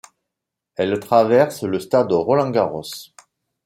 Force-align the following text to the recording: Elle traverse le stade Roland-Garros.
Elle 0.77 0.99
traverse 0.99 1.61
le 1.61 1.79
stade 1.79 2.11
Roland-Garros. 2.11 3.13